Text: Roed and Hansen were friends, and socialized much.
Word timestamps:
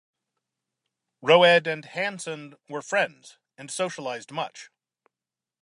Roed 1.21 1.67
and 1.67 1.85
Hansen 1.85 2.55
were 2.67 2.81
friends, 2.81 3.37
and 3.55 3.69
socialized 3.69 4.31
much. 4.31 4.71